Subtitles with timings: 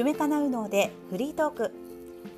[0.00, 1.72] 夢叶うのでフリートーク。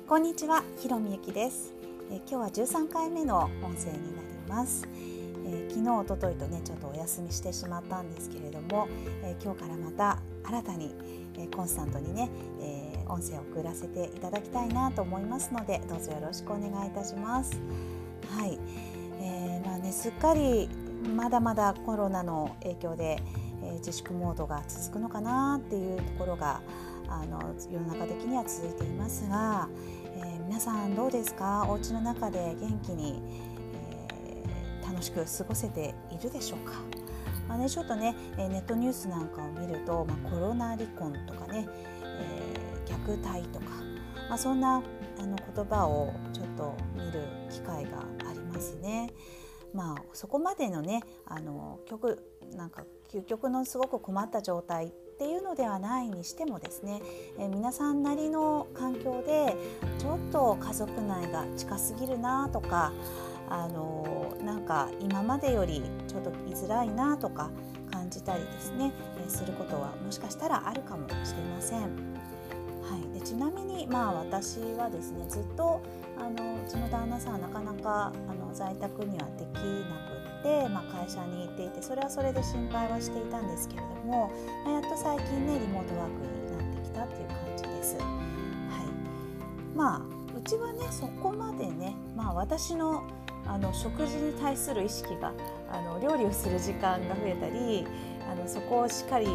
[0.05, 1.71] こんにちはひろみゆきです。
[2.11, 4.85] え今日は13回目の音声になります。
[5.45, 8.89] え昨日おとといとねちょっとお休みしてしまったんですけれども
[9.23, 10.93] え今日からまた新たに
[11.37, 17.57] えコンスタントにね、えー、音声を送らせていただきたいなと思いますのでどうぞよろしくお願いいたします。
[18.37, 18.59] はい、
[19.21, 20.67] えー、まあねすっかり
[21.15, 23.23] まだまだコロナの影響で
[23.63, 26.59] え自粛モードが続くのかなっていうところが
[27.07, 29.67] あの世の中的には続いていますが、
[30.15, 31.65] えー、皆さんどうですか？
[31.69, 33.21] お家の中で元気に、
[33.73, 36.73] えー、楽しく過ごせているでしょうか？
[37.47, 41.67] まあね、ちょっとねネットニュースなんかを見ると、まあ、コロナ離婚とかね、
[42.03, 43.65] えー、虐待とか、
[44.29, 44.81] まあ、そんな
[45.19, 47.99] あの言葉をちょっと見る機会が
[48.29, 49.11] ありますね。
[49.73, 52.23] まあ、そこまでのねあの曲
[52.55, 56.99] なんか究極のすごく困った状態っていうのではないにしてもですね、
[57.37, 59.55] え皆さんなりの環境で
[59.99, 62.91] ちょっと家族内が近すぎるなとか
[63.47, 67.51] あのなんか今までよりちょっと居づらいなとか
[67.91, 68.91] 感じたりですね、
[69.23, 71.81] えすることはもしかしたらあるかもしれません。
[71.81, 71.87] は
[72.97, 75.79] い、でちなみにまあ私はですねずっと
[76.17, 79.61] あのうちの旦那さんはなかなかあの在宅にはできな
[80.09, 84.31] くて、まあ、会社に行っていてそれはそれで心配はしていたんですけれども、
[84.65, 87.97] まあ、やっと最近ねリモートワークになってきたっていう感じです。
[87.97, 88.07] はい、
[89.75, 90.01] まあ
[90.37, 93.03] うちはねそこまでね、まあ、私の
[93.45, 95.33] あの食事に対する意識が
[95.69, 97.85] あの料理をする時間が増えたり
[98.31, 99.27] あのそこをしっかり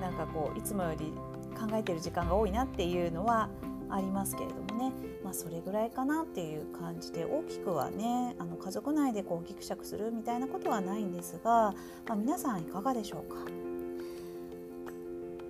[0.00, 1.12] なんかこういつもより
[1.58, 3.48] 考えてる時間が多いなっていうのは
[3.90, 4.92] ありますけれどもね、
[5.24, 11.74] まあ、それぐらいかなっていう感じで大きくはねあの家族内でこうギクシャクするみたいなことはないんですが、
[12.06, 13.36] まあ、皆さんいかがでしょうか、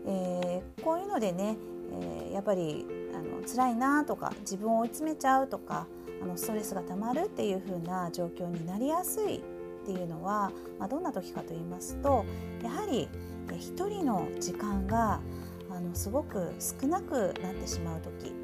[0.06, 1.56] えー、こういうのでね、
[1.92, 5.86] えー、やっぱりあの辛いなとか自分を追い詰めちゃうとか
[6.22, 9.40] あのストレスがたまるっていう風な状況になりやすいっ
[9.86, 12.24] ていうのは、まあ、どんな時かと言いますと
[12.62, 13.08] やはり
[13.56, 15.20] 一人の時間が
[15.78, 18.34] あのすごく少なくなってしまう時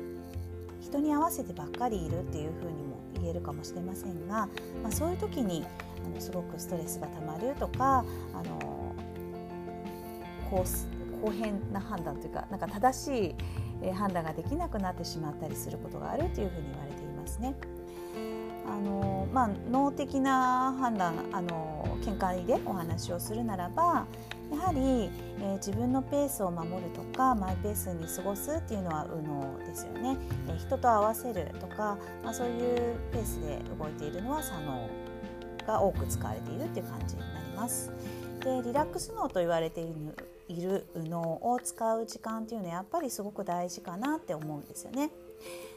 [0.81, 4.49] 人に合わせてばっかりいるっていうふうにも言えるかもしれませんが、
[4.83, 5.67] まあ、そういう時に
[6.07, 8.95] あのすごくストレスがたまるとかあの
[10.49, 10.65] 公
[11.21, 13.35] 公平な判断というかなんか正し
[13.85, 17.55] い判断ができなくなってしまったりすることがあるというふうに言われていますね。
[18.67, 24.07] あのまあ、脳的な判断あの見解でお話をするならば
[24.51, 25.11] やはり、
[25.41, 30.17] えー、自分のペースを守るとかマイペースに過ごすっていうのは右脳ですよね、
[30.49, 34.89] えー、人と合わせるとか、まあ、そういうペースで動いているのは左脳
[35.67, 37.91] が多く使われているっていう感じになります。
[38.41, 39.95] でリラックス脳と言われている
[40.49, 45.11] いる右脳を使う時間っていうのはやっぱりすごく大事かなって思うんですよね。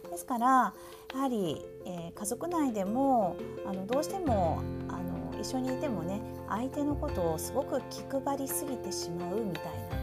[0.10, 0.74] ですから
[1.14, 5.07] やはり、えー、家族内でもあのどうしてもあの
[5.40, 9.98] 一緒にいてもね相手のことをすごく気配りすぎてしまうみたいな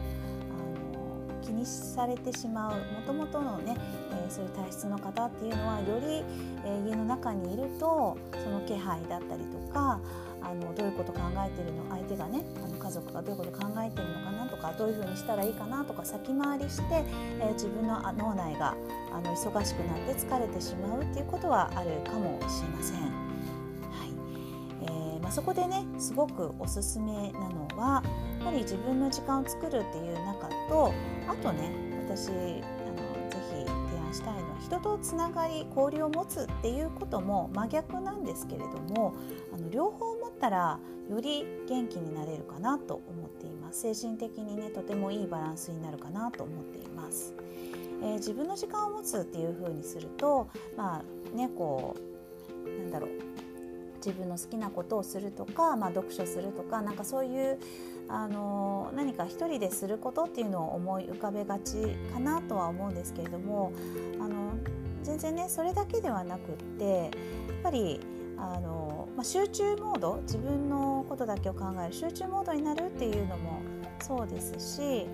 [1.45, 3.77] 気にされてしまうもともとのね、
[4.13, 6.25] えー、そういう体質の方っていうのはより、
[6.65, 10.01] えー、家の中にいるとその気配だったりとか
[10.41, 17.05] あのどういうこと考えてるの相手がねあの家族がどういうこと考えてるのかなとかどういうふうにしたらいいかなとか先回りして、
[17.41, 18.75] えー、自分の脳内が
[19.13, 23.24] あの忙しくなって疲れてしまうっていうことはあるかもしれません。
[25.35, 28.05] そこでねすごくおすすめなのは
[28.39, 30.95] やっぱり自分の時間を作るっていう中と
[31.29, 31.73] あとね
[32.07, 32.39] 私あの
[33.29, 39.13] ぜひ提案したいのは人とつながり交流を持つっていうことも真逆なんですけれども
[39.53, 40.79] あの両方持ったら
[41.11, 47.35] より元気になれるかなと思っています精神的にねとてもいいバランスになるかなと思っています。
[48.03, 53.34] えー、自分の時間を持つっていう風にするとまあねこうなんだろう
[54.05, 57.59] 自分の好きなことをするとか、まあ、読書するとかなんかそういう
[58.09, 63.73] あの何か一人ですることっていうのを思い浮かべがちかなとは思うんですけれども
[64.21, 64.53] あの
[65.03, 67.11] 全然ねそれだけではなくってやっ
[67.63, 68.01] ぱり
[68.37, 73.63] あの、まあ、集中モード自分のことだけを考える集中モードになるっていうのも
[74.03, 75.07] そうですし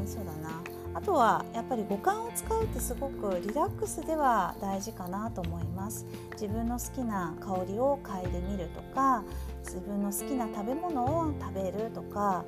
[0.00, 0.77] うんそうだな。
[0.98, 9.22] あとはやっぱり五感を使うってすごくリラックスでは大事かなと思います自分の好きな香りを嗅いでみるとか
[9.64, 12.44] 自分の好きな食べ物を食べるとか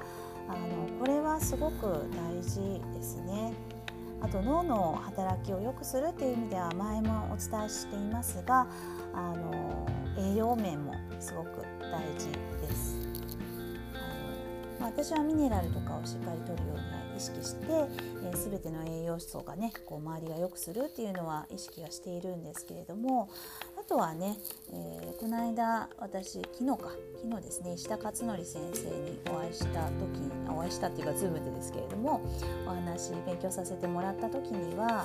[0.48, 3.54] あのこれはすごく大事ですね
[4.20, 8.66] あと脳の働きを良くするっていう意味では前もお伝えしていますが
[9.14, 9.86] あの
[10.18, 12.26] 栄養面もすごく大事
[12.66, 12.89] です。
[14.80, 16.90] まあ、私はミネラルとかをしっかりとるように
[17.20, 23.28] 意識して、えー、全ての栄養素がねこう周りが良くするっていうのは意識はしているんですけれども
[23.78, 24.38] あとはね、
[24.72, 26.90] えー、この間私昨日か
[27.22, 32.22] 昨日ですね石田勝則先生にお会いした時にお会いしたっていうか Zoom でですけれども
[32.66, 35.04] お話勉強させてもらった時には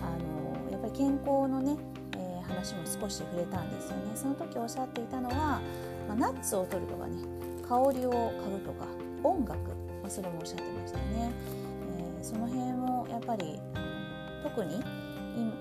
[0.00, 1.76] あのやっぱり健康のね、
[2.16, 4.12] え、話も少し触れたんですよね。
[4.16, 5.60] その時おっしゃっていたのは、
[6.08, 7.22] まあ、ナッツを取るとかね
[7.68, 8.86] 香りを嗅ぐとか
[9.24, 9.58] 音楽、
[10.02, 11.30] まあ、それもおっしゃってましたね、
[12.18, 13.60] えー、その辺もやっぱり
[14.42, 14.82] 特に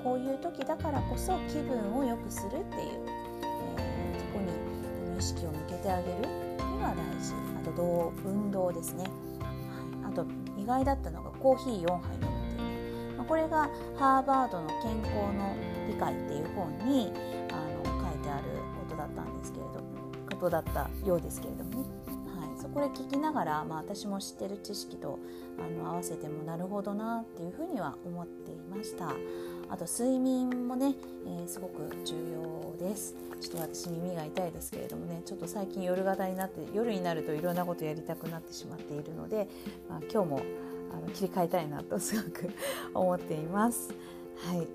[0.03, 2.65] こういう時だからこそ気分を良くするっていう、
[3.77, 7.33] えー、とこに意識を向けてあげるっていうのは大事。
[7.61, 9.05] あと運動ですね、
[10.03, 10.25] あと
[10.57, 13.11] 意外だったのがコーヒー4杯飲むっていう。
[13.11, 15.55] ね、まあ、これがハーバードの健康の
[15.87, 17.13] 理解っていう本に
[17.51, 18.43] あの書いてある
[18.79, 19.71] ことだったんですけれど
[20.31, 22.10] ことだったようですけれどもね。
[22.61, 25.17] そこれ聞きながら、まあ、私も知ってる知識と
[25.57, 29.09] あの合わせてもなるほどなっていうふうには思っていました。
[29.67, 30.93] あと睡眠もね、
[31.25, 33.15] えー、すごく重要です。
[33.39, 39.47] ちょっと私耳が痛いですけれどもねちょっと最近夜型になって夜になるといろんなことやりたくなってしまっているので、
[39.89, 40.41] まあ、今日も
[40.93, 42.51] あの切り替えたいなとすごく
[42.93, 43.91] 思っています。
[44.35, 44.67] はい。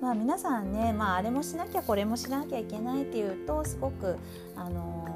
[0.00, 4.16] まあ、皆さんね、まあ、あれもしなきゃこれもしなきゃいけないっていうとすごく、
[4.56, 5.11] あの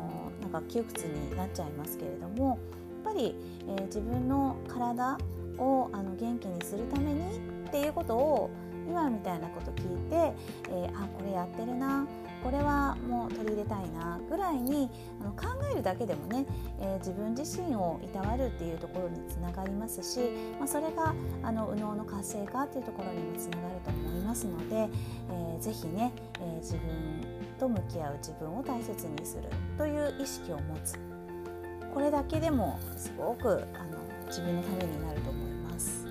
[0.62, 2.58] 窮屈になっちゃいますけれども
[3.04, 3.34] やっぱり、
[3.68, 5.18] えー、自分の体
[5.58, 8.50] をあの元気にするためにっていうことを
[8.88, 10.32] 今みたいなこと聞いて、
[10.68, 12.06] えー、あこれやってるな
[12.42, 14.88] これはもう取り入れたいなぐらいに
[15.20, 16.46] あの考えるだけでもね、
[16.80, 20.20] えー、自分自身をいたわるっていうところにつながりますし、
[20.58, 30.98] まあ、それがあの右脳の活性化っていうところにもつながると思いますので、えー、ぜひね、えー、自分と向き合う自分を大切にするという意識を持つ
[31.92, 36.06] これだけでもすごくあの自分のためになると思います。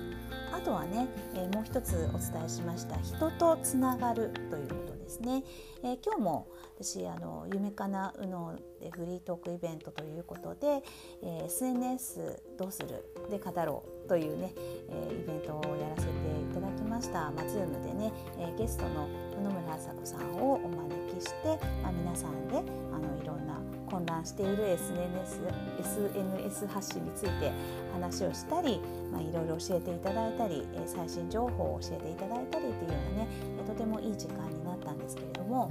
[0.52, 5.44] あとはね、えもう一つお伝えしました人とつながるということですね。
[5.84, 10.82] えー、今日も私あの夢かなうのでフリートークイベントということで、
[11.22, 14.52] えー、SNS どうするで語ろうというね、
[14.88, 17.30] えー、イベントをやらせていただきました。
[17.30, 19.06] まあ、Zoom でね、えゲストの
[19.40, 22.56] 野村麻子さんをお招きして、まあ、皆さんで
[22.92, 25.40] あのいろんな混乱している SNS,
[25.80, 27.52] SNS 発信について
[27.92, 28.80] 話をしたり、
[29.12, 33.28] まあ、いろいろ教えていただいたり最新情報を教えていただいたりというようなね
[33.66, 35.68] とてもいい時間になったんですけれども、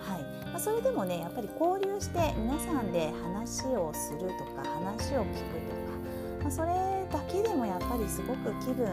[0.00, 5.92] はいまあ、それでもねやっぱり交流して皆さんで話をするとか話を聞くとか、
[6.42, 8.88] まあ、それだけでもやっぱりすごく気分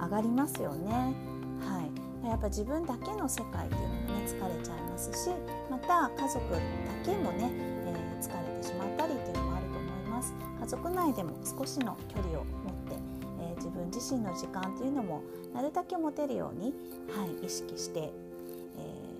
[0.00, 1.14] 上がりますよね。
[1.60, 3.89] はいやっぱ自分だけの世界っていうのもね
[4.30, 5.30] 疲れちゃいますし
[5.68, 6.60] また家族だ
[7.04, 7.50] けもね、
[7.86, 10.34] えー、疲れてしまったりっていうのもあると思います。
[10.60, 12.94] 家族内でも少しの距離を持って、
[13.40, 15.22] えー、自分自身の時間っていうのも
[15.52, 16.72] なるだけ持てるように、
[17.08, 18.10] はい、意識して、え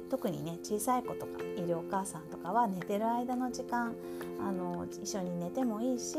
[0.07, 3.95] ー、特にね小さい子とかいるお母さんとかは寝てる間の時間
[4.39, 6.17] あの一緒に寝てもいいし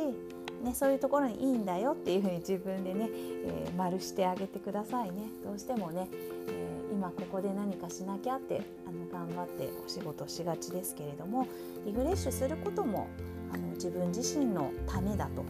[0.64, 3.10] ね、そういうところにいいんだよっていうふうに自分でね、
[3.46, 5.30] えー、丸してあげてくださいね。
[5.44, 6.08] どうしてもね、
[6.48, 6.61] え
[7.02, 11.48] 今ここで何かしなきゃってあの頑張ってお仕事しがちですけれども
[11.84, 13.08] リフレッシュすることも
[13.52, 15.42] あの自分自身のためだと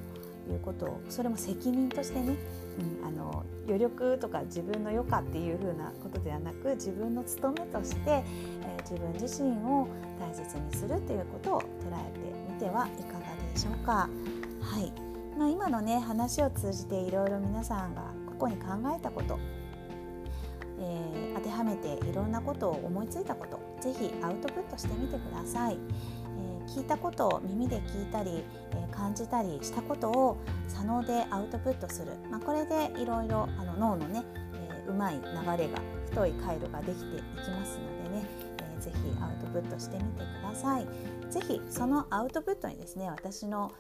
[0.50, 2.38] いうことをそれも責任としてね、
[3.02, 9.90] うん、あの余力とか自分の余暇っていうふうなことではなく自分の務めとして、えー、自分自身を
[10.22, 11.66] 大切にするということを捉
[12.00, 14.10] えてみてはいかがでしょうか。
[14.62, 14.94] はい
[15.38, 19.38] まあ、今のね話を通じていろいろ皆さんがここに考えたこと
[20.82, 34.24] えー、当てはめていろんなことを思いついたことぜひアウトプットしてみてください、えー、聞いたことを耳で聞いたり、えー、感じたりしたことを左脳でアウトプットする、まあ、これでいろいろあの脳のね、
[34.54, 35.22] えうまい流
[35.58, 38.01] れが太い回路ができていきますので、
[38.82, 40.88] ぜひアウトプットしてみてください。
[41.30, 43.72] ぜひそのアウトプットにですね私の、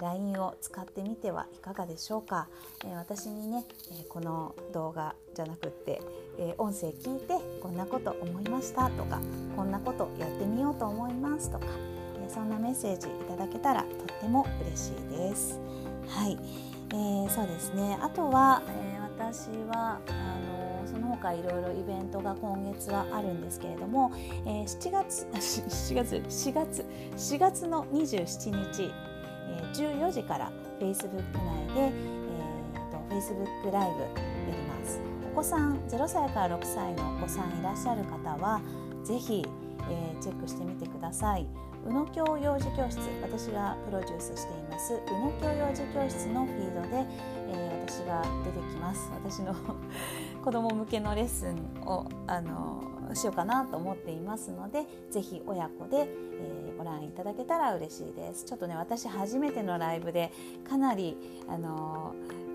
[0.00, 2.48] LINE を使ってみてはいかがでしょうか、
[2.96, 3.64] 私にね、
[4.08, 6.02] この動画じゃなくって、
[6.58, 9.20] 音声聞いてこんなこと思いましたとか
[9.56, 11.66] こんなことやってみようと思いますとか、
[12.28, 15.60] そんなメッセージいただけたらとっても嬉しいです。
[16.08, 16.36] はい、
[16.90, 17.98] えー、そうですね。
[18.02, 20.57] あとは、え私はあの
[20.90, 24.12] その他いろいろイベントが今月はあるんですけれども、
[24.46, 26.84] えー、7月7月4月
[27.16, 28.90] 4月の27日、
[29.48, 31.20] えー、14時から Facebook
[31.66, 34.08] 内で、えーと、Facebook ライブや
[34.46, 35.00] ります。
[35.32, 38.60] お子さん0歳から6歳のお子さんいらっしゃる方は
[39.04, 39.46] ぜひ、
[39.88, 41.46] えー、チェックしてみてください。
[41.86, 47.06] 宇野教幼児教室私がプロデュースしています宇野教幼児教室のフィードで、
[48.88, 49.10] ます。
[49.12, 49.54] 私の
[50.42, 52.82] 子ども向けのレッスンをあの
[53.14, 58.44] しようかなと思っていますのでぜひ親子で、えー、ご覧いただけたら嬉しいです。
[58.44, 60.32] ちょっとね私初めてのライブで
[60.68, 61.16] かなり
[61.48, 62.14] あの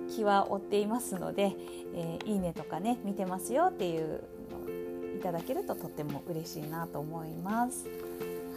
[0.09, 1.55] 気は追っていますので、
[1.93, 7.87] えー、いいねとかね見てますよっていうのをいただけるととっても嬉しいなと思います。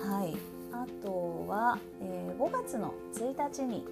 [0.03, 0.37] はい。
[0.73, 3.85] あとは、えー、5月の1日に、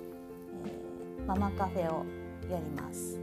[0.66, 2.04] え、ママカフェを
[2.50, 3.18] やります、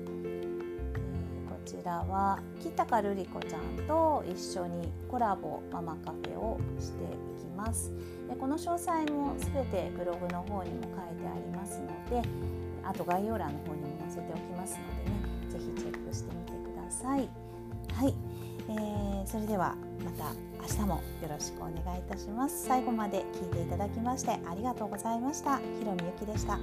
[1.72, 7.08] ちらは北かるりこちゃんと一緒にコラボママカフェをしてい
[7.40, 7.92] きます。
[8.28, 11.88] でこの詳細もすべてブログの方にも書いてありますの
[12.22, 12.28] で
[12.84, 15.18] あと概要欄の方にも載せておきますのでね
[15.50, 17.30] 是非チェックしてみてください。
[17.94, 18.16] はい、
[18.70, 22.66] えー、それではまた明日もよろしくお願いいたします。
[22.66, 25.58] 最後まで聞いていただきましてありがとうございました。
[25.58, 26.60] ひろみゆきでした。